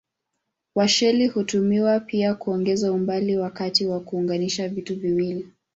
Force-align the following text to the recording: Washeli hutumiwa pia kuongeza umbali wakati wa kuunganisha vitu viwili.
Washeli 0.75 1.27
hutumiwa 1.27 1.99
pia 1.99 2.35
kuongeza 2.35 2.91
umbali 2.93 3.37
wakati 3.37 3.85
wa 3.85 3.99
kuunganisha 3.99 4.69
vitu 4.69 4.99
viwili. 4.99 5.47